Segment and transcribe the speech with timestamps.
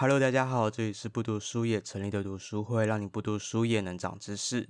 [0.00, 4.68] Hello，大家好，这里是不读书也成立的读书会，让你不读书也能长知识。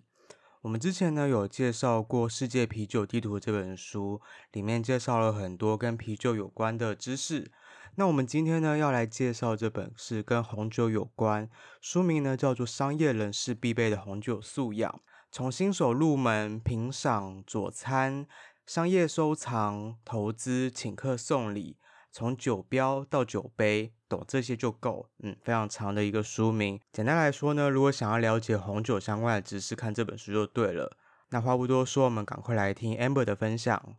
[0.63, 4.23] 我们之前呢有介绍过《世界啤酒地图》这本书，
[4.53, 7.53] 里面介绍了很多跟啤酒有关的知识。
[7.97, 11.51] 那我们今天呢要来介绍这本是跟红酒有关，
[11.83, 14.91] 书名呢叫做《商业人士必备的红酒素养》，
[15.31, 18.27] 从新手入门、品赏、佐餐、
[18.65, 21.77] 商业收藏、投资、请客送礼。
[22.11, 25.09] 从酒标到酒杯，懂这些就够。
[25.23, 26.81] 嗯，非常长的一个书名。
[26.93, 30.97] 简单来说呢，如果想要了解红酒相关的知识，看这本书就对了。
[31.31, 33.97] 那话不多说，我们赶快来听 Amber 的分享。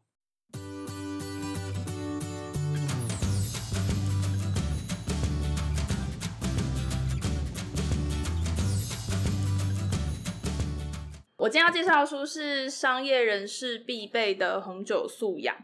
[11.37, 15.55] 我今天要介绍的书是商业人士必备的红酒素养。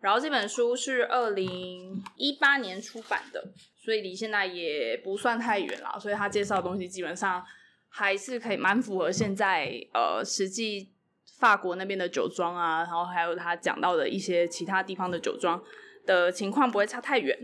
[0.00, 5.98] 然后这本书是二零一八年出版的，所以离现在也不算太远了。
[6.00, 7.44] 所以他介绍的东西基本上
[7.88, 10.90] 还是可以蛮符合现在呃实际
[11.38, 15.62] 法国那边的酒庄啊，然后还有他讲到的一些其他地方的酒庄
[16.06, 17.36] 的情况不会差太远。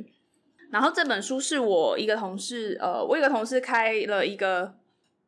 [0.71, 4.75] 然后这本书是我一个同事，呃，我一个同事开了一个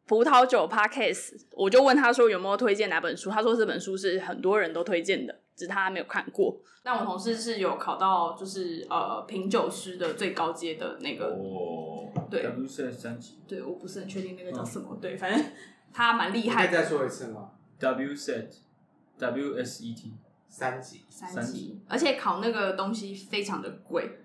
[0.06, 5.40] 葡萄酒 podcast，我就问他说有没有推荐哪本书，他说这本书是很多人都推荐的。
[5.58, 15.44] 只是他没有看过，但我同事是有考到，就是呃品酒师的最高阶的那个，哦，对，WSET 三级，对，我不是很确定那个叫什么，哦、对，反正
[15.92, 16.72] 他蛮厉害的。
[16.72, 17.50] 再说一次吗
[17.80, 20.12] ？WSET，WSET
[20.48, 24.20] 三级，三级，而且考那个东西非常的贵，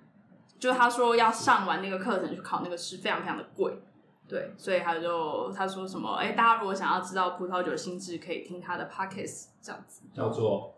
[0.59, 3.73] 就是他说要上完那个课程去考那个是非常非常的贵，
[4.27, 10.75] 对，所以他就他说什么，哎、欸，大家如果想要知道葡萄酒心智，可以听他的 Podcast 这样子，叫做。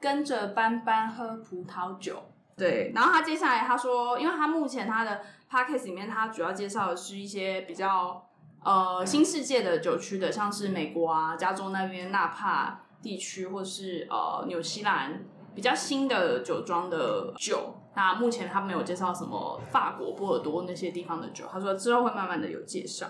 [0.00, 2.22] 跟着班班喝葡萄酒，
[2.56, 2.92] 对。
[2.94, 8.28] 然后他接下来他说，因为他目前他的 podcast 里面，他主要介绍的是一些比较
[8.62, 15.24] 呃新世界的酒区的，像是美国啊、加州那边纳帕地区，或是呃纽西兰
[15.54, 17.74] 比较新的酒庄的酒。
[17.94, 23.08] 那目前他没有介绍什么法国波尔多那些地方的酒，他说之后会慢慢的有介绍。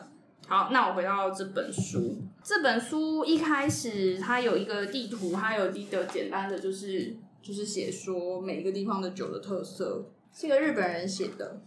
[0.49, 2.17] 好，那我回到这本书。
[2.43, 11.61] 这本书一开始它有一个地图，它有一个简单的，就是就是写说每一个地方的酒的特色，是一个日本人写的。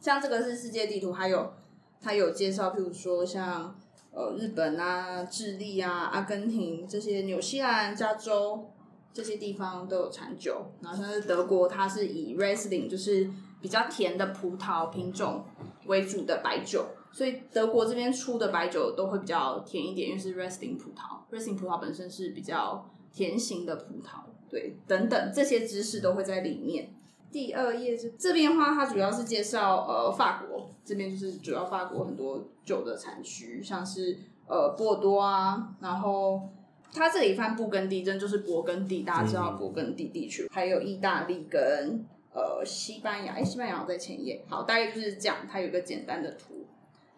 [0.00, 1.52] 像这个是世界地图，还有
[2.00, 3.76] 它有介绍，譬如说像
[4.12, 8.70] 呃日本啊、智利啊、阿根廷这些、纽西兰、加州
[9.12, 10.70] 这些地方都有产酒。
[10.80, 13.28] 然后像是德国，它是以 Riesling 就是
[13.60, 15.44] 比较甜的葡萄品种
[15.86, 16.86] 为主的白酒。
[17.12, 26.90] 所以德国这边出的白酒都会比较甜一点，因为是 Riesling 葡萄，Riesling 葡萄本身是比较甜型的葡萄，对，等等这些知识都会在里面。
[27.30, 36.48] 第二页是这边的话，它主要是介绍呃法国这边就是主要法国很多酒的产区，像是呃波尔多啊，然后
[36.92, 46.61] 它这里翻布根地，真就是勃艮第，大家知道勃艮第地区，还有意大利跟呃西班牙，哎，西班牙在前页，好，大概就是这样，它有一个简单的图。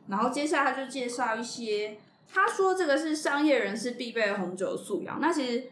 [0.06, 1.96] 然后接下来他就介绍一些，
[2.30, 5.18] 他说这个是商业人士必备的红酒素养。
[5.20, 5.64] 那其实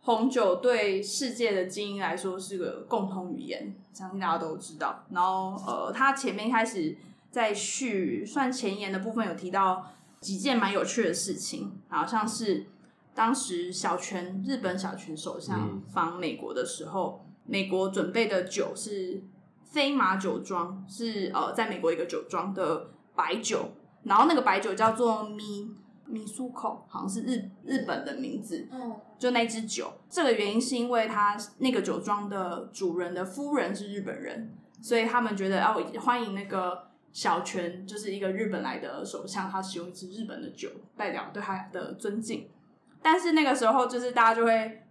[0.00, 5.04] 红酒对世界的精英来说是个共同语言，相信大家都知道。
[5.10, 6.96] 然后呃，他前面开始
[7.30, 9.86] 在序算前言的部分有提到
[10.20, 12.66] 几件蛮有趣的事情，然后像是
[13.14, 19.22] 当时小泉日本小泉首相访美国的时候，美国准备的酒是
[19.62, 22.90] 飞马酒庄，是呃在美国一个酒庄的。
[23.16, 23.70] 白酒，
[24.04, 28.68] 然后那个白酒叫做米米苏口，好像是日日本的名字。
[28.70, 42.48] 嗯，就那支酒，这个原因是因为他那个酒庄的主人的夫人是日本人，所以他们觉得要欢迎那个小泉，就是一个日本来的首相，他使用一支日本的酒，代表对他的尊敬。
[43.02, 44.82] 但是那个时候，就是大家就会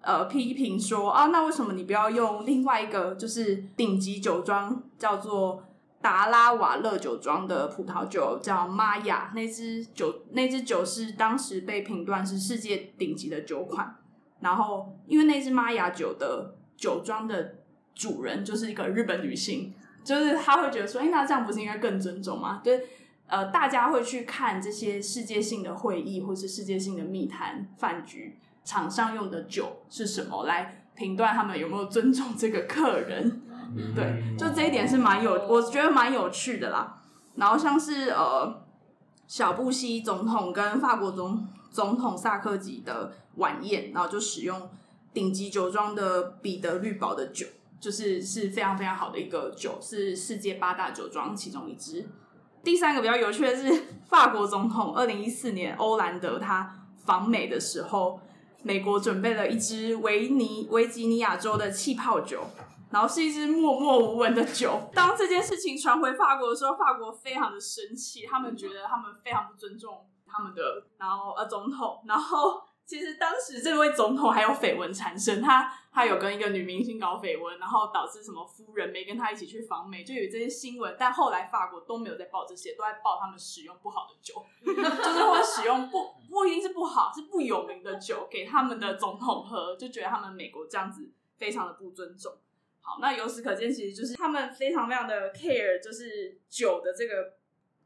[0.00, 5.62] 呃批评说啊，那为什么你不要用另外一个就是顶级酒庄叫做？
[6.00, 13.96] 达拉瓦勒酒庄的葡萄酒叫玛雅，那支酒那支酒是当时被评断是世界顶级的酒款。
[14.40, 17.56] 然后，因为那支玛雅酒的酒庄的
[17.94, 19.72] 主人就是一个日本女性，
[20.04, 22.60] 就是他会觉得说，哎，那这样不是应该更尊重吗？
[22.62, 22.86] 对，
[23.26, 33.42] 呃，大家会去看这些世界性的会议或是世界性的密谈饭局，场上用的酒是什么，来评断他们有没有尊重这个客人。
[33.94, 37.00] 对，就这一点是蛮有，我觉得蛮有趣的啦。
[37.34, 38.62] 然后像是呃，
[39.26, 44.70] 小布希总统跟法国总总统萨科吉的晚宴，然后就使用
[45.12, 47.46] 顶级酒庄的彼得绿堡的酒，
[47.78, 52.08] 就是是非常非常好的一个酒，是世界八大酒庄其中一支。
[52.64, 58.18] 第三个比较有趣的是， 法国总统二零一四年欧兰德他访美的时候，
[58.62, 62.42] 美国准备了一支维尼维吉尼亚州的气泡酒，
[62.90, 64.80] 然后是一支默默无闻的酒。
[64.94, 72.62] 当这件事情传回法国的时候，法国非常的生气，他们觉得他们非常不尊重他们的，然后呃总统，然后。
[72.86, 80.94] 其实当时这位总统还有绯闻缠身，他他有跟一个女明星搞绯闻，然后导致什么夫人没跟他一起去访美，就有这些新闻。
[80.96, 92.32] 但后来法国都没有在报这些，都在报他们使用不好的酒，就是会使用不不一定是不好，是不有名的酒给他们的总统喝，就觉得他们美国这样子非常的不尊重。
[92.86, 97.34] 好，那由此可见，其实就是他们非常非常的 care，就是酒的这个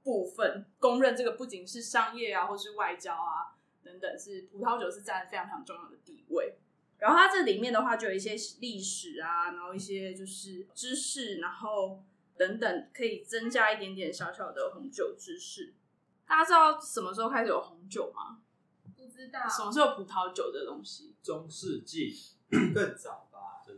[0.03, 3.57] 部分，公认这个不仅是商业啊，或是外交啊。
[3.83, 6.59] 等等，是葡萄酒是占非常非常重要的地位。
[6.99, 12.05] 然后它这里面的话，就有一些历史啊，然后一些就是知识，然后
[12.37, 15.73] 等等，可以增加一点点小小的红酒知识。
[16.27, 18.43] 大家知道什么时候开始有红酒吗？
[18.95, 19.49] 不知道。
[19.49, 21.15] 什么时候有葡萄酒的东西？
[21.23, 22.15] 中世纪
[22.75, 23.30] 更早吧？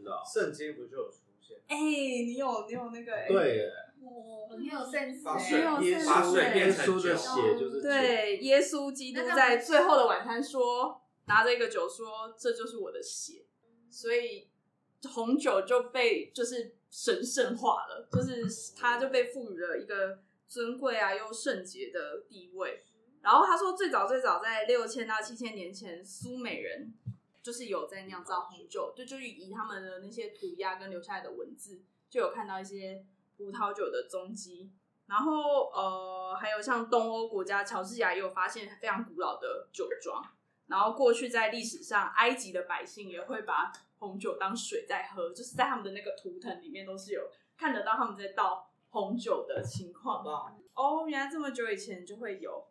[0.03, 0.23] 真的、哦？
[0.27, 1.57] 圣经不就有出现？
[1.69, 3.29] 哎、欸，你有你有那个、欸？
[3.29, 3.73] 对耶。
[4.05, 5.63] 我你有圣经，把水
[6.05, 13.45] 把水变成酒，对，耶稣基督在最后的晚餐说，拿着一个酒说，这就是我的血，
[13.89, 14.49] 所以
[15.09, 20.19] 红酒就被就是神圣化了，就是它就被赋予了一个
[20.49, 22.83] 尊贵啊又圣洁的地位。
[23.23, 26.93] 然后他说，最早最早在六千到七千年前，苏美人
[27.43, 33.05] 就是有在酿造红酒，就就以他们的那些涂鸦跟留下来的文字，就有看到一些。
[33.35, 34.71] 葡萄酒的踪迹，
[35.07, 40.23] 然后呃，还有像东欧国家乔治亚也有发现非常古老的酒庄，
[40.67, 47.23] 然后过去在历史上，埃及的百姓也会把红酒当水在喝，就是在他们的那个图腾里面都是有
[47.57, 50.25] 看得到他们在倒红酒的情况。
[50.75, 52.69] 哦，原来这么久以前就会有。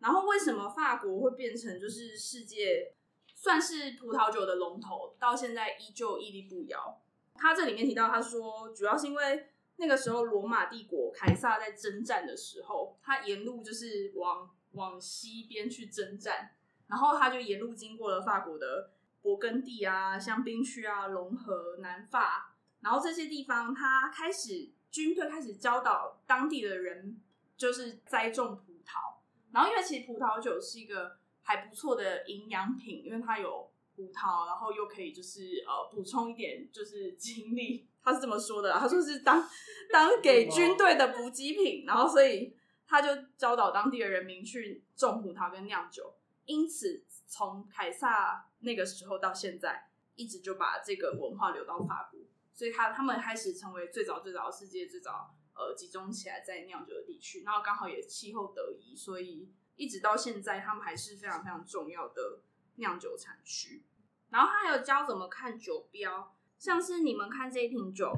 [0.00, 2.92] 然后为什么法国会变成就是世界
[3.40, 7.00] 算是葡萄酒的龙头，到现在依旧屹立不摇？
[7.34, 9.48] 他这里面提到，他说主要是因为。
[9.82, 16.50] 那个时候，罗马帝国凯撒在征战的时候，他沿路就是往往西边去征战，
[16.86, 18.90] 然后他就沿路经过了法国的
[19.22, 27.18] 勃艮第啊、香槟区啊、龙河、南法，然后这些地方，他开始军队开始教导当地的人，
[27.56, 29.16] 就是栽种葡萄。
[29.50, 31.16] 然后，因为其实葡萄酒是一个
[31.50, 37.88] 还不错的营养品，因为它有葡萄，然后又可以就是呃补充一点就是精力。
[38.04, 39.44] 他是这么说的，他说是当
[39.92, 42.56] 当给军队的补给品，然后所以
[42.86, 46.14] 他就教导当地的人民去种葡萄跟酿酒，
[46.44, 52.20] 因此从凯撒那个时候到现在，一直就把这个文化留到法国，
[52.54, 59.50] 所以他他们开始成为最早最早世界最早呃集中起来在酿酒的地区，然后刚好也气候得宜，所以
[59.80, 62.42] 一直到现在他们还是非常非常重要的
[62.76, 63.82] 酿酒产区。
[64.28, 66.36] 然后他还有教怎么看酒标。
[66.58, 68.12] 像是你们看这一瓶酒，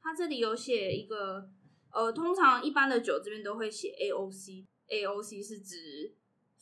[0.00, 1.50] 它这里有写一个，
[1.90, 6.14] 呃，通常一般的酒这边都会写 AOC，AOC 是指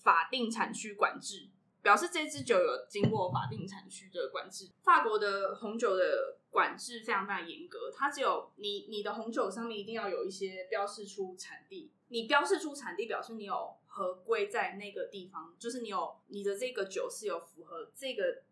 [0.03, 1.51] 法定产区管制，
[1.83, 4.71] 表示这支酒有经过法定产区的管制。
[4.83, 18.43] 法国的红酒的管制非常非常严格，它只有你你的红酒上面一定要有一些标示出产地，你标示出产地表示你有合规在那个地方，就是你有你的这个酒是有符合这个。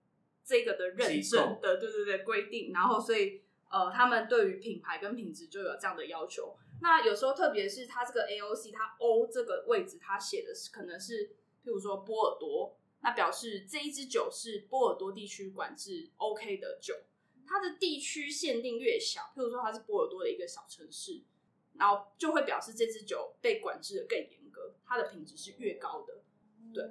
[0.47, 6.55] 这个的认证的，对对对，规定，然后所以呃，他们对于品牌跟品质就有这样的要求。
[6.83, 16.95] 那有时候特别是它这个 AOC，它 O 这个位置，它写的是可能是，譬如说波尔多，那表示这一支酒是波尔多地区管制 OK 的酒。
[17.47, 21.23] 它的地区限定越小，譬如说它是波尔多的一个小城市，
[21.79, 24.44] 然后就会表示这支酒被管制的更严格，
[24.87, 26.23] 它的品质是越高的。
[26.73, 26.85] 对，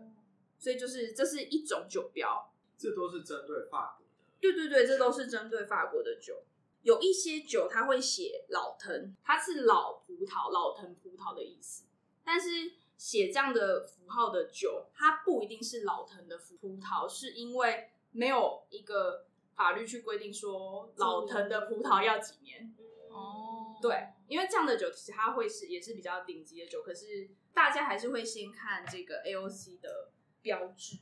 [0.58, 2.50] 所以就是这是一种酒标。
[2.76, 4.12] 这都是针对法国的。
[4.42, 6.44] 对对对，这都是针对法国的酒。
[6.82, 11.86] 有一些酒它会写老藤，它是老葡萄、老藤葡萄的意思。
[12.26, 22.76] 但是写这样的符号的酒，它不一定是老藤的葡萄，是因为没有一个法律去规定说老藤的葡萄要几年。
[23.10, 30.12] 哦，对，因为这样的酒其实它会是也是比较顶级的酒，可是大家还是会先看这个 AOC 的
[30.42, 31.00] 标志。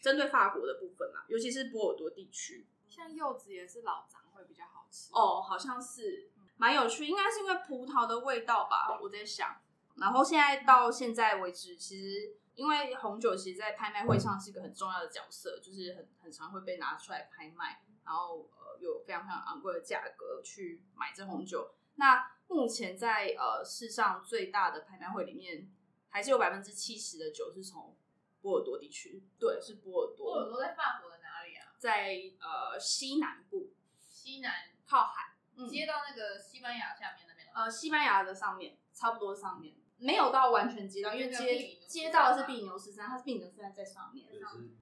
[0.00, 9.60] 针对法国的部分啦，尤其是波尔多地区，像柚子也是老张会比较好吃哦，好像是蛮有趣，应该是因为葡萄的味道吧，我在想。
[9.96, 21.72] 然后现在到现在为止，其实因为红酒其实，在拍卖会上是一个很重要的角色，就是很很常会被拿出来拍卖，然后呃有非常非常昂贵的价格去买这红酒。
[21.96, 25.68] 那目前在呃世上最大的拍卖会里面，
[26.08, 27.96] 还是有百分之七十的酒是从
[28.40, 29.22] 波尔多地区。
[29.38, 30.32] 对，是波尔多。
[30.32, 31.74] 波尔多在法国的哪里啊？
[31.78, 37.46] 在呃西南部，西南靠海，嗯，接到那个西班牙下面那边。
[37.54, 39.74] 呃，西班牙的上面，差不多上面。
[39.98, 44.28] 没有到完全接到，因为接接到的是比牛十三，它是比牛十三在上面，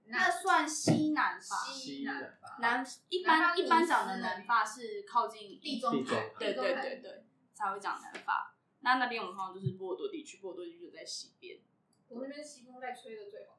[0.07, 1.57] 那算西南法。
[1.73, 8.55] 西南法，南一般一般讲的南发是靠近地中海，对对对对，才会讲南发。
[8.81, 11.61] 那那边我们通常就是波尔多地区，波尔多地区就在西边。
[12.09, 13.59] 我那边西风在吹的最好。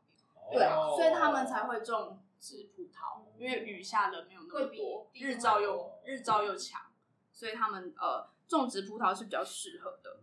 [0.52, 6.82] 对啊，所以他们才会种植葡萄，因为雨下的没有那么多，日照又日照又强，
[7.32, 10.20] 所以他们呃种植葡萄是比较适合的。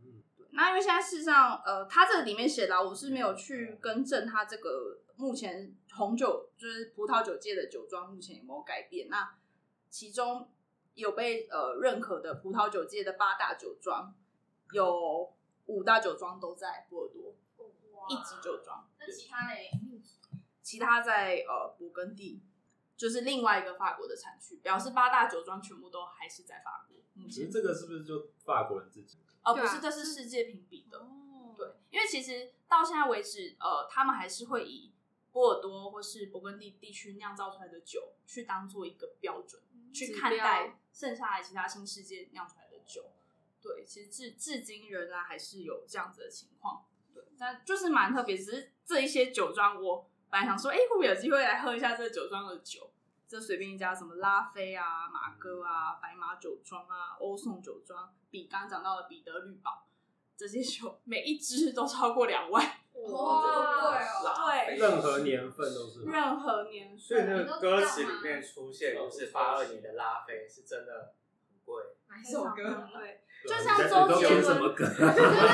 [0.54, 9.08] 那因为现在事实上，呃，它这个里面写的，我是没有去更正它这个目前红酒就是葡萄酒界的酒庄目前有没有改变。
[9.08, 9.34] 那
[9.88, 10.50] 其中
[10.94, 14.14] 有被呃认可的葡萄酒界的八大酒庄，
[14.72, 15.32] 有
[15.66, 17.34] 五大酒庄都在波尔多，
[18.10, 18.86] 一级酒庄。
[18.98, 19.70] 那其他嘞？
[20.62, 22.42] 其他在呃勃艮第，
[22.96, 26.98] 就是另外一个法国的产区，表示八大酒庄全部都还是在法国。
[27.28, 29.18] 其实这个是不是就法国人自己？
[29.42, 30.98] 呃，不是，这是世界评比的。
[30.98, 34.92] 哦，对，因为其实到现在为止，呃，他们还是会以
[35.32, 43.10] 波尔多或是勃艮第地区酿造出来的酒去当做一个标准，嗯、去看待剩下来其他新世界酿出来的酒。
[43.60, 46.84] 对，其实至至今仍然还是有这样子的情况。
[47.14, 52.91] 对，但就是蛮特别，只是这一些酒庄，我本来想说，哎、欸，会不会有机会来喝一下这个酒庄的酒？
[53.32, 59.86] 就随便一家什么拉菲啊、马哥啊、白马酒庄啊、欧颂酒庄，比刚刚讲到的彼得绿宝
[60.36, 62.62] 这些酒，每一支都超过两万。
[62.92, 66.02] 哇，对哦，对，任何年份都是。
[66.04, 66.98] 任何年份。
[66.98, 71.14] 所以那个歌词里面出现就是八二年的拉菲，是真的
[71.48, 71.82] 很贵。
[72.10, 72.86] 哪一首歌？
[72.92, 74.74] 对，就像周杰伦。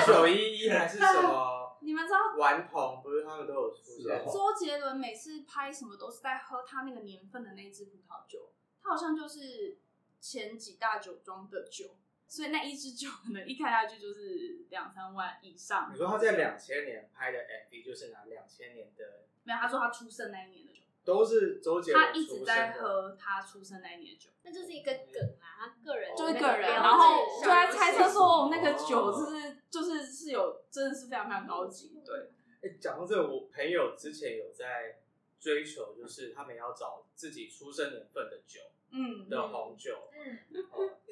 [0.05, 1.58] 九一一还是什么？
[1.89, 4.23] 你们知道顽童不是他们都有出现？
[4.27, 8.53] 周杰伦每次拍什么都是在喝他那个年份的那支葡萄酒，
[8.83, 9.79] 他好像就是
[10.21, 15.91] 前几大酒庄的酒，所以那一支酒可能一开下去就是两三万以上。
[15.91, 19.25] 你说他在两千年拍的 MV 就是拿两千年的？
[19.45, 20.78] 没有，他说他出生那一年的酒
[21.09, 22.05] 都是周杰伦。
[22.05, 29.59] 他一直在喝他出生那一年的酒，那就是一个梗啊，他个人就是个人，然后就在猜测说那个酒就是。
[29.71, 32.17] 就是是有，真的是非常非常高级，对。
[32.63, 34.99] 哎、欸，讲到这个，我朋友之前有在
[35.39, 38.61] 追求，就是他们要找自己出生年份的酒，
[38.91, 40.39] 嗯，的红酒，嗯，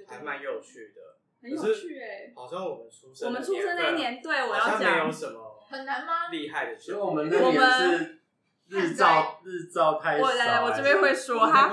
[0.08, 2.32] 还蛮有趣的，很有趣哎。
[2.34, 6.28] 好像我们出生，我们出生那一年，对，我要讲，没有什么很难吗？
[6.30, 8.22] 厉害的酒，因为我们那年是
[8.68, 10.24] 日照日照太少。
[10.24, 11.70] 我来来，我这边会说哈。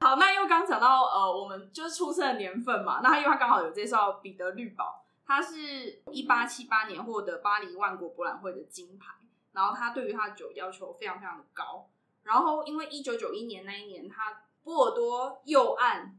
[0.00, 5.02] 好，那因为刚讲到呃，我们就是出生的年份嘛，那他因为他刚好有介绍彼得绿宝。
[5.26, 9.14] 他是一八七八年获得巴黎万国博览会的金牌，
[9.52, 11.88] 然后他对于他的酒要求非常非常的高，
[12.24, 16.14] 然后因为一九九一年那一年，他波尔多右岸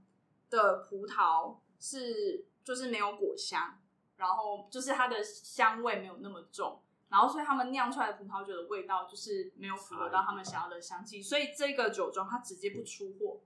[0.50, 3.78] 的葡萄是就是没有果香，
[4.18, 6.82] 然后就是它的香味没有那么重，
[7.16, 13.40] 然后所以他们酿出来的葡萄酒的味道就是没有符合到他们想要的香气，所以这个酒庄它直接不出货，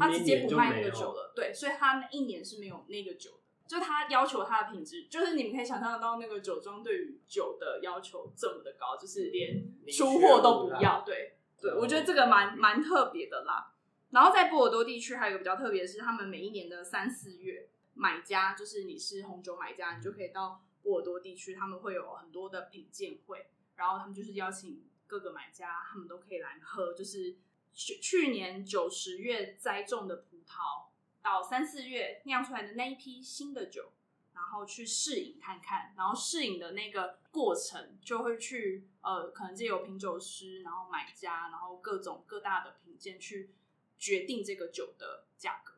[0.00, 3.32] 它直接不卖那个酒了，对，所以它那一年是没有那个酒。
[3.64, 11.02] 就他要求它的品质，就是你们可以想象得到那个酒庄对于酒的要求这么的高，就是连出货都不要。
[11.06, 13.72] 对对，我觉得这个蛮蛮特别的啦。
[14.10, 27.36] 然后在波尔多地区还有一个比较特别的是，他们每一年的三四月，买家就是你是红酒买家，你就可以到波尔多地区，他们会有很多的品鉴会，然后他们就是邀请各个买家，他们都可以来喝，就是
[27.72, 30.90] 去去年九十月栽种的葡萄。
[31.22, 33.92] 到三四月酿出来的那一批新的酒，
[34.34, 43.54] 然后去试饮看看，然后试饮的那个过程就会去呃，可能就有品酒师，然后买家，然后各种各大的品鉴去
[43.96, 45.74] 决定这个酒的价格，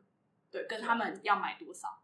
[0.50, 2.02] 对，跟他们要买多少，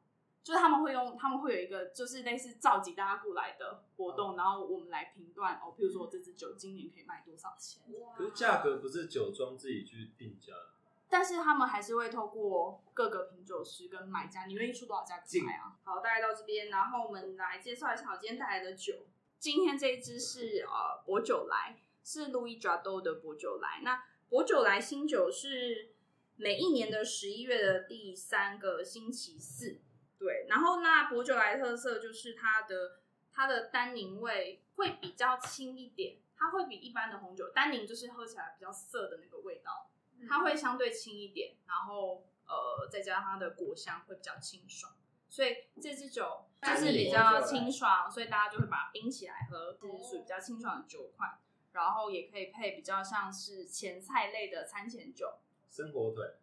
[0.51, 7.81] 就是他们会用，他们会有一个就是类似召集大家过来的活动，然后我们来评断哦，譬如说我这支酒今年可以卖多少钱？
[8.17, 10.71] 可是价格不是酒庄自己去定价的。
[11.09, 15.79] 但是他们还是会透过各个品酒师跟买家，你愿意出多少价格买啊？
[15.85, 19.07] 好，大概到这边，然后我们来介绍一下我今天带来的酒。
[19.39, 23.83] 今天这一支是呃薄酒来，是 Louis Jadot 的薄酒来。
[23.85, 25.91] 那薄酒来新酒是
[26.35, 29.79] 每一年的十一月的第三个星期四。
[30.21, 33.01] 对，然后那伯酒莱特色就是它的
[33.33, 39.91] 它的单宁味会比较轻一点，它会比一般的红酒单宁就是喝起来比较涩的那个味道。
[40.29, 44.93] 它会相对轻一点，然后呃，再加上它的果香会比较清爽，
[45.31, 51.39] 所以这支酒就是比较清爽，所以大家就会把它冰起来喝，是属于比较清爽的酒款。
[51.73, 55.39] 然后也可以配比较像是前菜类的餐前酒，
[55.71, 56.35] 生火腿，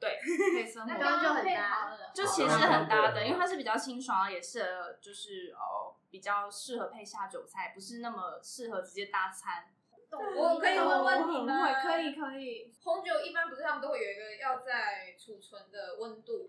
[0.00, 0.18] 对，
[0.54, 9.72] 配生火腿那就很搭了，就其实很搭的，因为它是比较清爽，也适合就是哦比较适合配下酒菜，不是那么适合直接搭餐。
[10.10, 11.82] 我可以问问题吗？
[11.82, 12.72] 可以可以。
[12.82, 16.48] 红酒一般不是他们都会有一个要在储存的温度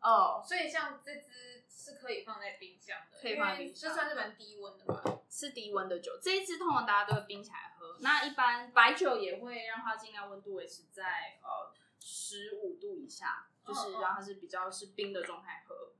[0.00, 5.02] 哦，所以像这支是可以放在冰箱的，可以放冰箱，这算是蛮低温的吧？
[5.28, 7.96] 是低温的酒，这一支通常大家都会冰起来喝。
[8.00, 11.04] 那一般白酒也会让它尽量温度维持在
[11.42, 11.72] 呃
[12.12, 15.92] 十五度以下，就是让它是比较是冰的状态喝。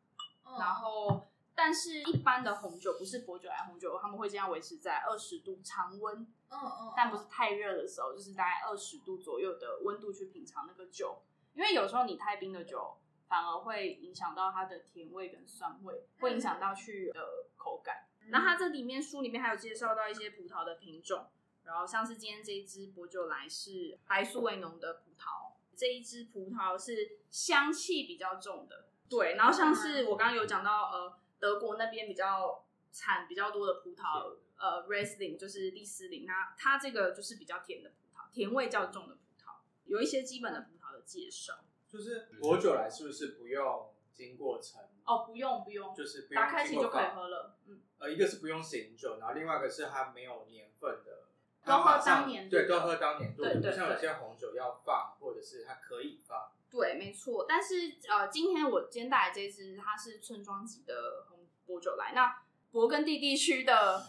[0.44, 6.26] 嗯、然后，但是一般的红酒不是薄酒来红酒，他们会尽量维持在二十度常温。
[6.48, 6.92] 嗯嗯。
[6.96, 11.22] 但不是太热的时候，就是大概二十度左右的温度去品尝那个酒，
[11.54, 12.96] 因为有时候你太冰的酒
[13.28, 18.08] 反而会影响到它的甜味跟酸味，会影响到去的口感。
[18.30, 21.28] 那它这里面书里面还有介绍到一些葡萄的品种，
[21.62, 25.50] 然后像是今天这一支薄酒来是白苏维农的葡萄，
[25.80, 29.34] 这一支葡萄是香气比较重的，对。
[29.37, 39.54] 然后像是我刚刚有讲到，呃，德国那边比较产比较多的葡萄，呃，Riesling 就是利斯林，那它这个就是比较甜的葡萄，甜味较重的葡萄，
[39.87, 41.64] 有一些基本的葡萄的介绍。
[41.88, 44.82] 就是果酒来是不是不用经过陈？
[45.06, 47.80] 哦，不用不用，就是不用打开其实就可以喝了，嗯。
[48.00, 51.29] 呃，一个是不用醒酒，然后另外一个是它没有年份的，
[51.64, 56.50] 都喝当年度，对，都喝当年度，对对像有些红酒要放，或者是它可以放。
[56.70, 57.44] 对，没错。
[57.48, 62.12] 但是呃，今天我今天带来这支，它是村庄级的红薄酒来。
[62.14, 64.06] 那勃艮第地区的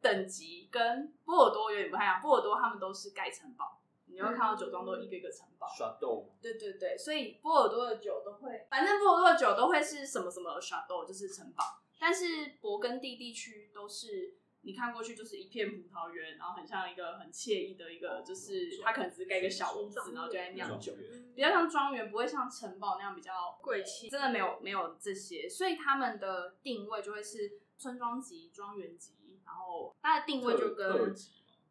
[0.00, 5.68] 等级跟波尔多有点不太一样，波尔多他们都是盖城堡，你会看到酒庄都一个一个城堡。
[5.68, 6.28] 沙豆。
[6.42, 11.64] 对对对，所以波尔多的酒都会，反正波尔多的酒都会是什么什么沙豆，就是城堡。
[12.00, 12.24] 但是
[12.60, 20.92] 勃艮第地区都是你看过去就是一片葡萄园，然后很像一个很惬意的一个，就是它可能只是盖一个小屋子，然后就在酿酒，
[21.34, 31.14] 比较像庄园，不会像城堡那样比较贵气，真的没有没有这些，所以他们的定位就会是村庄级、庄园级，然后它的定位就跟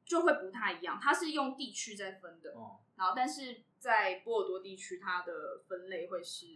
[0.04, 2.56] 就会不太一样，它是用地区在分的，
[2.96, 6.56] 然后但是在波尔多地区，它的分类会是。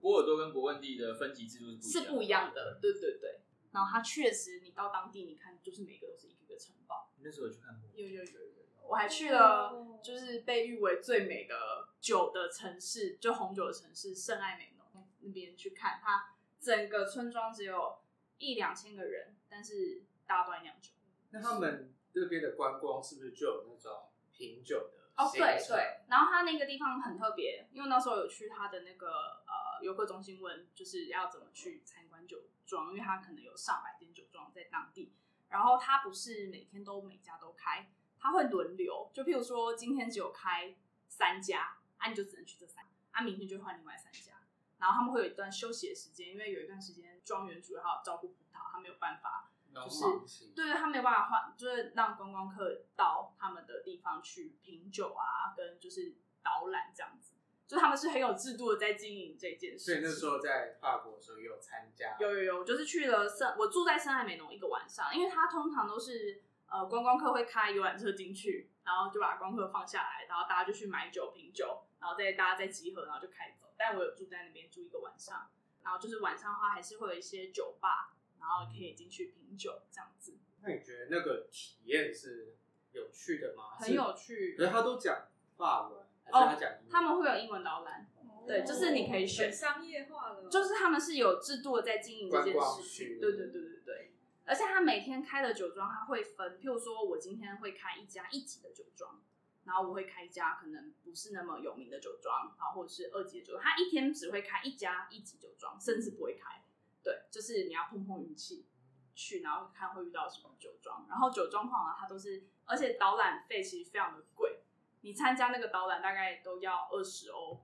[0.00, 3.40] 波尔多跟勃艮第的分级制度是不一样的，对对对。
[3.74, 7.10] 然后它确实，你到当地你看，就是每个都是一个个城堡。
[7.16, 7.90] 你那时候有去看过？
[7.96, 8.54] 有有有有有。
[8.86, 16.00] 我还去了，就是被誉为最美的酒的城市，就红酒的城市圣爱美浓那边去看。
[16.00, 17.98] 它整个村庄只有
[18.38, 20.92] 一两千个人，但是大家都在酿酒。
[21.30, 25.02] 那他们这边的观光是不是就有那种品酒的？
[25.16, 29.42] 哦，对对，然后他那个地方很特别，因为那时候有去他的那个
[29.78, 35.12] 呃游客中心问，就是要怎么去参观酒庄，因为他可能有上百间酒庄在当地，
[35.48, 40.76] 然后他不是每天都每家都开，他会轮流，就譬如说今天只有开
[41.08, 44.32] 三家，啊你就只能去这三家，啊明天就换另外三家，
[44.78, 49.50] 然后他们会有一段休息的时间，因为有一段时间庄园主要照顾葡萄，他没有办法。
[49.74, 57.33] 就是对对，他没有办法换，就是让观光客到他们的地方去品酒啊，跟就是导览这样子，
[57.66, 59.78] 就他们是很有制度的在经营这件事。
[59.78, 73.66] 所以那时候在法国的时候也有参加，有有有，就是去了圣，我住在圣艾美浓一个晚上，因为他通常都是呃观光客会开游览车进去，然后就把观光客放下来，然后大家就去买酒品酒，然后再大家再集合，然后就开走。
[73.76, 75.50] 但我有住在那边住一个晚上，
[75.82, 78.12] 然后就是晚上的话还是会有一些酒吧。
[78.36, 80.36] 然后可以进去品酒这样子。
[80.60, 82.54] 那你觉得那个体验是
[82.92, 83.78] 有趣的吗？
[83.78, 84.54] 很有趣。
[84.54, 86.72] 可是他都讲法文，还是他讲英文？
[86.72, 88.06] 哦，他们会有英文导览。
[88.16, 89.52] 哦，对，就是你可以选。
[89.52, 90.48] 商业化了。
[90.48, 93.20] 就是他们是有制度的在经营这件事情。
[93.20, 94.10] 对对对对对。
[94.46, 99.22] 而且他每天开的酒庄，他会分，譬如说我今天会开一家一级的酒庄，
[99.64, 106.62] 然后我会开一家可能不是那么有名的酒庄，然后或者是二级的酒庄，他一天只会开一家一级酒庄，甚至不会开。
[107.02, 108.66] 对，就是你要碰碰运气
[109.14, 111.06] 去，然后看会遇到什么酒庄。
[111.08, 114.63] 然后酒庄的话，它都是，而且导览费其实非常的贵。
[115.04, 117.60] 你参加那个导览大概都要二十欧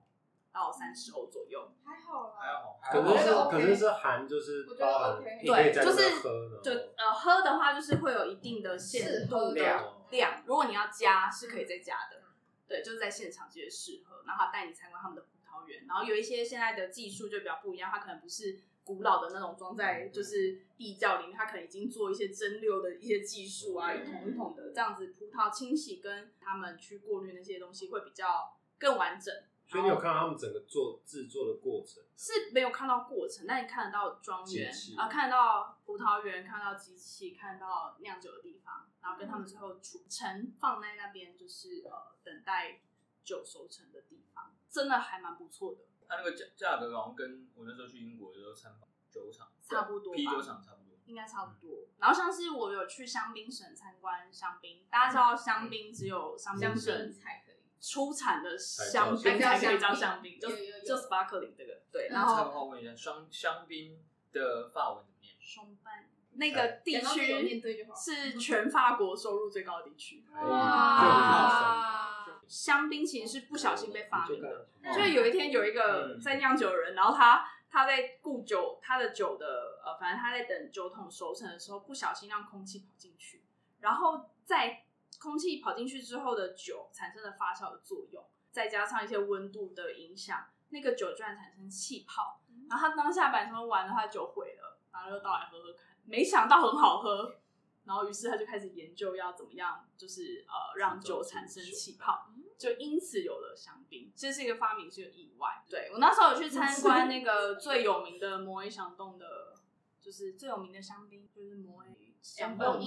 [0.53, 1.71] 到三十欧左右。
[1.83, 2.79] 还好啦，还好。
[2.91, 6.21] 可是是可是是含就是包含，对，就是
[6.61, 10.43] 就呃喝的话就是会有一定的限度的量，量。
[10.45, 12.21] 如果你要加是可以再加的。
[12.67, 15.85] 对，就是在现场直接试喝，然后他带你参观他们的葡萄园。
[15.87, 18.61] 然后有一些现在的技术就比较不一样，它可能不是。
[18.91, 29.33] 古老的那种装在就是地窖里面，它可能已经做一些蒸馏的一些技术啊，一桶一桶的这样子，葡萄清洗跟他们去过滤那些东西会比较更完整，
[29.65, 32.03] 所以你有看到他们整个做制作的过程？
[32.17, 42.81] 是没有看到过程，但你看得到庄园啊，看得到葡萄园，看到机器，看到酿酒的地方，然后跟他们最后储存放在那边，就是呃等待
[43.23, 45.79] 酒熟成的地方，真的还蛮不错的。
[46.11, 51.87] 它那个价价格好像跟我那时候去英国的时候参访酒厂差不多，啤酒厂差不多，应该差不多。
[51.99, 62.09] 然后像是我有去香槟省参观香槟，大家知道香槟只有香槟省才可以出产的香槟才可以叫香槟，就就 sparkling 这个对。
[62.09, 63.97] 然后我问一下，香香槟
[64.33, 65.33] 的法文怎么念？
[65.39, 67.61] 松半那个地区
[67.95, 70.25] 是全法国收入最高的地区。
[70.33, 72.20] 哇！
[72.51, 83.45] 香槟其实是不小心被发明的，就是有一天有一个在酿酒的人，然后他他在顾酒，他的酒的呃，反正他在等酒桶熟成的时候，不小心让空气跑进去，
[83.79, 84.83] 然后在
[85.17, 97.37] 空气跑进去之后的酒产生了发酵的作用，再加上一些温度的影响，那个酒居然产生气泡，然后他当下本来说完了，他的酒毁了，然后就倒来喝喝看，没想到很好喝。
[97.83, 101.21] 然后，于是他就开始研究要怎么样，就是呃，让酒。
[101.23, 102.29] 产生气泡，
[102.61, 104.13] 就因此有了香槟。
[104.15, 105.63] 这是一个发明，是个意外。
[105.67, 109.55] 对，我那时候有去参观那个 最有名的摩耶香洞的，
[109.99, 111.89] 就是最有名的香槟，就是摩耶
[112.21, 112.79] 香洞。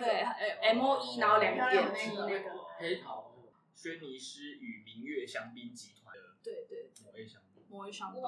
[0.00, 0.22] 对
[0.62, 3.34] ，M O E，然后两个点 T 那个黑桃
[3.74, 7.42] 轩尼诗与明月香槟集团的，对对，摩耶香。
[7.68, 8.22] 摩埃香槟，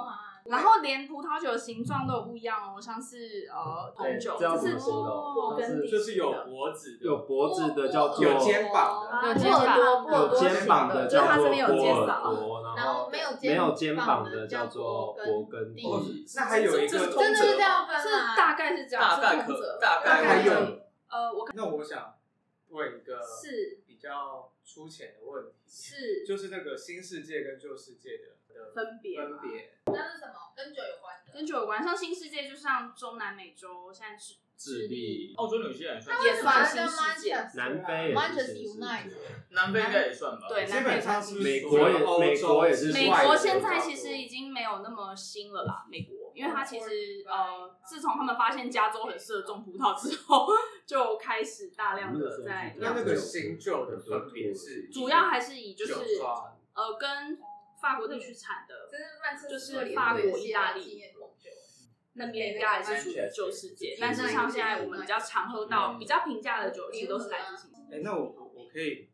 [0.44, 9.78] 然后连葡萄酒的形状都有不一样哦，像是呃红酒，这是勃艮第，就是有脖子，有脖子的叫做有肩膀的，有肩膀，
[10.12, 15.82] 有肩膀的叫做波尔多，然后没有没有肩膀的叫做勃艮第。
[16.36, 20.52] 那还有一个真的，是大概是这样，大概可大概还有。
[21.08, 22.14] 呃，我那我想
[22.68, 23.80] 问一个是。
[24.00, 26.24] 比较粗浅的问题，是。
[26.26, 28.39] 就是那个新世界跟旧世界的。
[28.74, 30.34] 分别，分别，那是什么？
[30.56, 31.82] 跟酒有关的，跟酒有关。
[31.82, 37.34] 像新世界，就像中南美洲，现在是智利、澳洲、纽西兰也算，也算新世界。
[37.54, 39.16] 南非也是新世界，
[39.50, 40.46] 南非应该也算吧。
[40.48, 42.92] 对，基本上是美国也，美国也是。
[42.92, 45.86] 美国现在其实已经没有那么新了啦。
[45.90, 50.46] 美国，因为它其实呃，自从他们发现加州很适合种葡萄之后，
[50.84, 52.76] 就开始大量的在。
[52.78, 54.90] 那那个新旧的分别是？
[54.90, 55.94] 主要还是以就是
[56.74, 57.38] 呃跟。
[57.80, 58.88] 法国地区产的，
[59.48, 61.02] 就是法国、意大利。
[62.14, 64.28] 那边应该还是属于旧世界，但是。
[64.28, 67.96] 像现在我们比较常喝到、比较平价的酒，其实都是来自新世界。
[67.96, 69.08] 哎，那我我我可以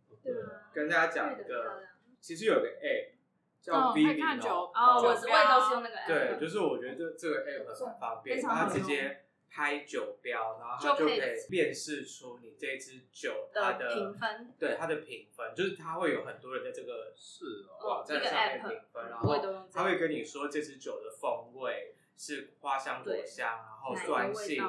[0.73, 1.83] 跟大家讲一个，
[2.21, 3.13] 其实有个 app
[3.61, 6.07] 叫 Vivino 哦，我我也都是用那个 app。
[6.07, 9.26] 对，就是我觉得这这个 app 很方便，它直接。
[9.51, 24.63] 拍酒标，然后它就可以辨识出你这支酒它的评分，对它的评分，就是它会有很多人在这个是网站上面评分，然后他会跟你说这支酒的风味是花香、果香，然后酸性、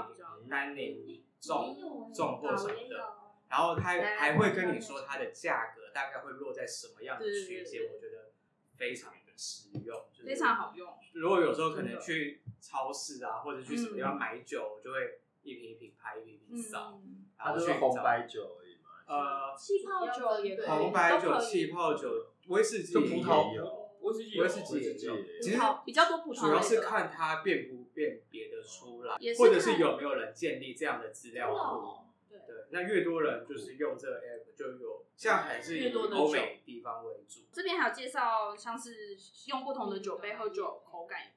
[0.50, 3.13] 单宁、重重或什么的，
[3.50, 8.32] 然后他还会跟你说它的价格大概会落在什么样的区间，我觉得
[8.78, 10.98] 非常的实用，非常好用。
[11.13, 12.42] 如果有时候可能去。
[12.62, 17.00] 超市啊，或者去什么地方买酒，我就会一瓶一瓶拍，一瓶一瓶扫。
[17.38, 18.89] 它就是红白酒而已嘛。
[19.08, 25.15] 呃，气泡酒也可以，红白酒、气泡酒、威士忌葡萄酒，威士忌、威士忌也有。
[25.41, 32.04] 其实比较多葡萄，主要是看它辨不辨别的出来，或者是有没有人建立这样的资料库。
[32.30, 37.41] 对对，那越多人就是用这个 app，就有像还是以欧美地方为主。
[37.54, 41.37] 这边还有介绍，像是用不同的酒杯喝酒，口感也不一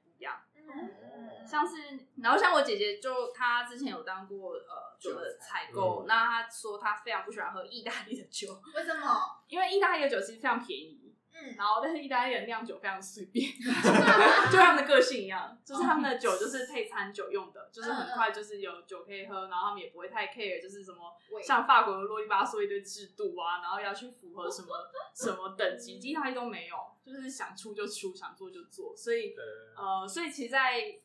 [1.45, 1.75] 像是，
[2.21, 9.41] 然后像我姐姐就她之前有当过呃酒的采购，那他说他非常不喜欢喝意大利的酒，为什么？
[9.47, 13.51] 因为意大利的酒其实非常便宜，嗯，然后但是意大利人酿酒非常随便，
[14.51, 24.67] 就他们的个性一样， 就是他们的酒就是配餐酒用的，就是很快就是有酒可以喝，然后他们也不会太 care，就是什么像法国的啰里吧嗦一堆制度啊，然后要去符合什么
[25.15, 29.33] 什么等级，意大利都没有，就是想出就出，想做就做，所以
[29.75, 30.99] 呃，所以其实，在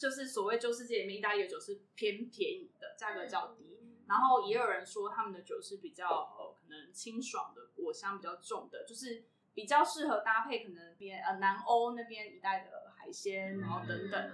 [0.00, 3.78] 就是所谓旧世界里面，意大利的酒是偏便宜的，价格较低。
[4.08, 14.30] 然后也有人说他们的酒是比较呃可能清爽的，果香比较重的，就是比较适合搭配可能边呃南欧那边一带的海鲜，然后等等。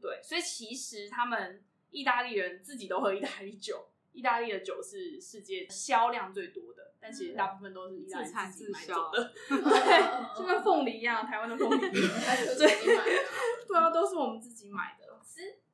[0.00, 9.32] 对，所以其实他们意大利人自己都喝意大利酒，意大利的酒是世界销量最多的，但其实大部分都是意大利自己买走的。
[9.50, 12.68] 对，就跟凤梨一样，台湾的凤梨，对，
[13.66, 15.07] 对啊，都是我们自己买的。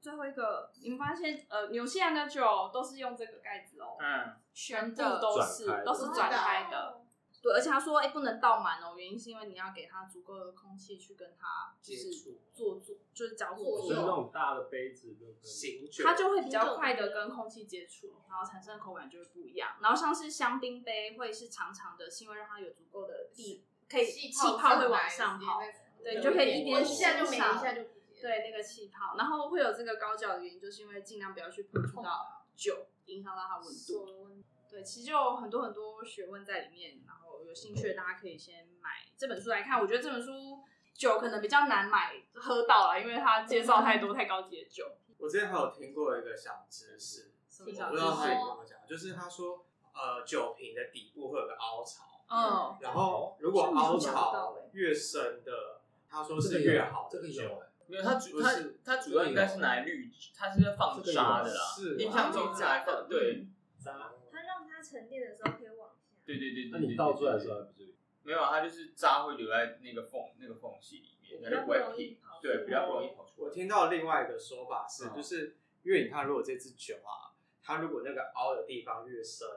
[0.01, 7.01] 最后一个，你们发现呃，纽西兰的酒都是用这个盖子哦，嗯，全部都是都是转开的，
[7.43, 12.11] 对，而且他说，哎、欸，不能倒满哦，原因是因为你要给他足够的空气去跟它就是
[12.55, 14.03] 做做，就是交互作用。
[14.03, 19.77] 那种大的杯子就行酒，它就会比较快的跟空气接触，然后产生的口感就会不一样。
[19.81, 25.61] 然后像是香槟杯会是长长的，是因为让它有足够的地可以气泡会往上跑，
[26.03, 27.83] 对，你就可以一边一下就没一下就
[28.20, 29.16] 对那个气泡。
[29.16, 34.42] 然后会有这个高脚的原因，就是因为尽量不要去碰触到酒，影响到它温度。
[34.70, 37.24] 对，其实就有很多很多学问在里面，然后。
[37.44, 39.79] 有兴趣的大家可以先买这本书来看。
[39.79, 40.61] 我觉得这本书
[40.94, 44.92] 酒可能比较难买喝到了，因为它介绍太多太高级的酒。
[45.18, 57.62] 我之前还有听过一个小知识，我不知道他有没有讲，就是他说呃酒瓶的底部会有个凹槽，嗯，然后如果凹槽越深的，他说是越好的酒。
[57.87, 58.51] 没有，它主它
[58.85, 63.47] 它主要应该是拿来滤，它是在放渣的啦，是印象中是来放对
[63.79, 65.97] 渣，它让它沉淀的时候可以往下。
[66.25, 67.94] 对对对，那你倒出来的时候还不至于？
[68.23, 72.16] 没有，它就是渣会留在那个缝那个缝隙里面，它就不会喷。
[72.40, 73.49] 对，比较不容易跑出来。
[73.49, 79.49] 我听到另外一个说法是，就是因为你看，如果这支酒啊，它如果那个凹的地方越深，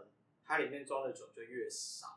[0.46, 2.16] 它里面装的酒就越少，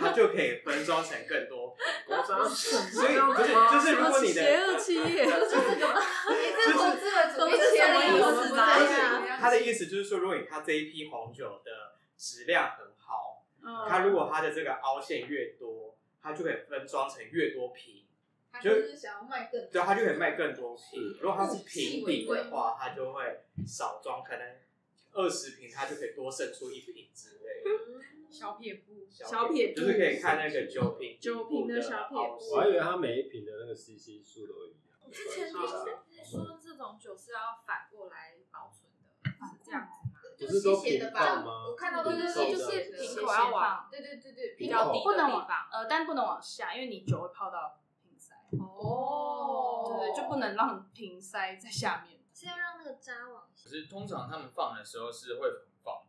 [0.00, 1.76] 它就可以分装成更多。
[2.54, 5.46] 所以 就是就是，如果你的邪恶企业，就是
[6.72, 8.58] 投资了主力钱的意思吗？
[9.40, 11.98] 他的意思就是说，如果你看这一批红酒的。
[12.20, 13.46] 质量很好，
[13.88, 18.06] 它如果它的这个凹陷越多，它就可以分装成越多瓶，
[18.60, 21.16] 就是想要卖更多，对，它就可以卖更多瓶。
[21.20, 24.56] 如果它是平底的话，它就会少装，可能
[25.12, 27.70] 二十瓶它就可以多胜出一瓶之类的。
[28.30, 32.38] 小撇步，小撇步就是可以看那个酒瓶，酒瓶的小撇步。
[32.52, 35.10] 我还以为它每一瓶的那个 CC 数都一样。
[35.10, 40.14] 之前听说这种酒是要反过来保存的，是这样子吗。
[40.38, 41.66] 不是都平放吗？
[41.66, 48.36] 我看到的是就是瓶口要往，对对对对，比较低的地方，呃，但不能往下，因为你酒会泡到瓶塞。
[48.56, 53.64] 哦，对，就不能让瓶塞在下面，是要让那个渣往下。
[53.64, 56.02] 可是通常他们放的时候是会横放，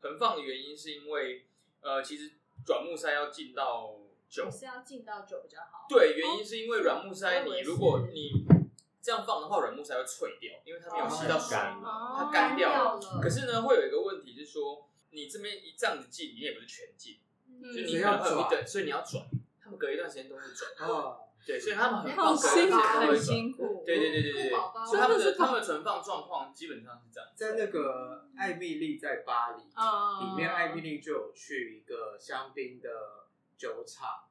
[0.00, 1.46] 横放的原因是因为，
[1.80, 2.32] 呃，其实
[2.66, 5.86] 软木塞要进到酒，是要进到酒比较好。
[5.88, 8.46] 对，原因是因为软木塞，你如果你。
[9.06, 13.00] 这样放的话，软木塞会脆掉，因为它没有吸到水，它干掉了。
[13.22, 17.20] 可是呢，会有一个问题，是说你这边一这样子进，你也不是全进，
[17.72, 19.24] 就你可能会有一段，所以你要转。
[19.62, 20.88] 他们隔一段时间都会转。
[20.90, 23.84] 哦， 对，所以他们很放辛苦，很辛苦。
[23.86, 24.50] 对对对对对，
[24.84, 27.30] 所以他们的他们存放状况基本上是这样。
[27.34, 32.90] 在那个艾蜜丽在巴黎里面，艾蜜丽就有去一个香槟的
[33.56, 34.24] 酒厂，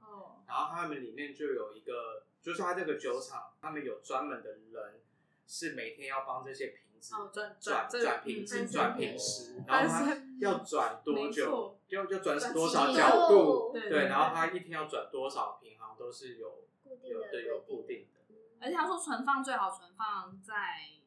[0.45, 2.23] 然后他们里面就有一个。
[2.45, 5.01] 就是他这个酒厂，他们有专门的人，
[5.47, 16.65] 是每天要帮这些瓶子转转转瓶子转瓶师，然后他要转多久，要要转多少角度，对，然后他一天要转多少瓶，好像都是有
[17.03, 18.21] 有的有固定的。
[18.59, 20.53] 而且他说存放最好存放在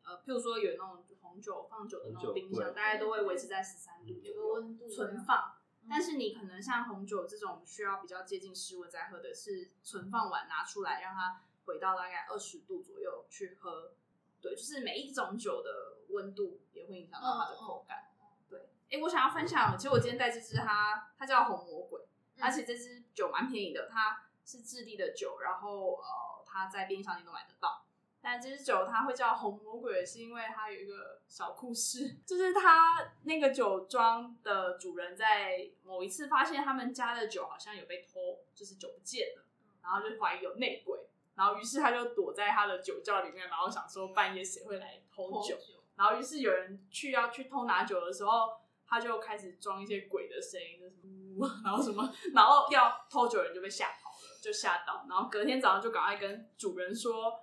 [0.04, 5.54] 呃，譬如说有那种红酒放酒的那种冰箱，大概都会维持在十三度有个温度存放。
[5.90, 13.92] 但是你可能像红酒这种需要比较接近室温再喝的，是存放完拿出来让它回到大概二十度左右去喝。
[14.40, 18.04] 对，就是每一种酒的温度也会影响到它的口感。
[18.48, 22.06] 对，哎、欸，我想要分享，其实我今天带这支它，它叫红魔鬼，
[22.38, 27.84] 而且这支酒蛮便宜的，它是智利的酒，然后呃，它在便利商店都买得到。
[28.22, 39.44] 但这支酒它会叫红魔鬼，是因为它有一个小故事， 就是他那个酒庄的主人在某一次发现他们家的酒好像有被偷，就是酒不见了，
[39.82, 40.98] 然后就怀疑有内鬼，
[41.34, 45.56] 然后于是他就躲在他的酒窖里面，然后想说半夜谁会来偷酒，
[45.94, 48.56] 然后于是有人去要去偷拿酒的时候，
[48.86, 53.92] 他就开始装一些鬼的声音，就是呜， 然后什么，然后要偷酒人就被吓
[54.40, 57.40] 就吓到，然后隔天早上就赶快跟主人说。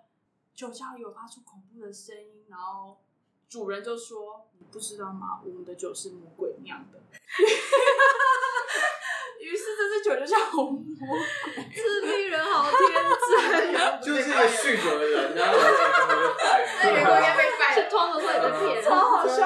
[0.55, 2.97] 酒窖有发出恐怖的声音，然后
[3.49, 5.41] 主人就说：“你不知道吗？
[5.43, 6.97] 我们的酒是魔鬼酿的。
[9.43, 11.17] ”于是这支酒就叫红魔鬼。
[11.73, 12.79] 智利人好天
[13.27, 15.57] 真， 就是一个酗酒的人，然后
[16.81, 19.45] 那员工也被败了，装的会被骗，超好笑。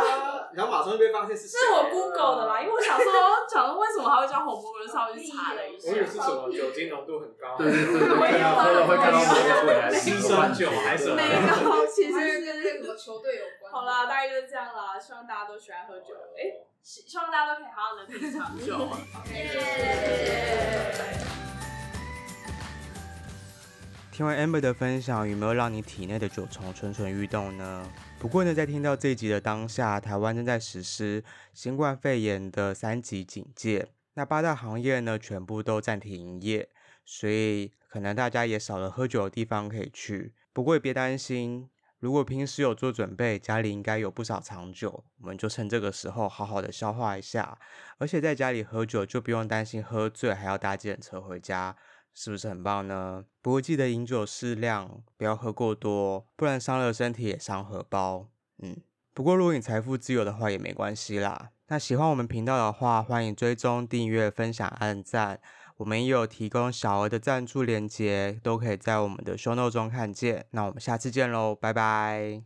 [0.53, 3.05] 然后马上就被发现是是我 Google 的啦，因为我想说，
[3.49, 5.89] 想说为什么还会叫红魔鬼，就稍微去查了一下。
[5.91, 9.29] 我以为是什么酒精浓度很高，对对对，会看到会看到魔
[9.65, 11.15] 鬼，新生酒还是什么？
[11.15, 13.71] 没有， 其实跟那个球队有关。
[13.71, 18.89] 好啦，大概就是这样啦，希望大家都喜欢喝酒，哎，希希望大家都可以好好的品尝酒。
[24.11, 27.85] 听完 Amber 的分享，有没有让你体内的酒虫蠢蠢欲动呢？
[28.19, 33.87] 不过呢，在听到这一集的当下，台湾正在实施新冠肺炎的三级警戒。
[34.15, 36.67] 那八大行业呢，全部都暂停营业，
[37.05, 40.33] 所以可能大家也少了喝酒的地方可以去。
[40.51, 47.57] 不过也别担心，如果平时有做准备，家里应该有不少藏酒，我们就趁这个时候好好的消化一下。
[47.99, 51.73] 而且在家里喝酒就不用担心喝醉，还要搭计程车回家，
[52.13, 53.25] 是不是很棒呢？
[53.41, 58.27] 不过记得饮酒适量，不要喝过多，不然伤了身体也伤荷包。
[58.61, 58.75] 嗯，
[59.13, 61.51] 不过如果你财富自由的话也没关系啦。
[61.67, 65.39] 那喜欢我们频道的话，欢迎追踪、订阅、分享、按赞。
[65.77, 70.45] 我们也有提供小额的赞助链接，都可以在我们的 show note 中看见。
[70.51, 72.43] 那我们下次见喽，拜拜。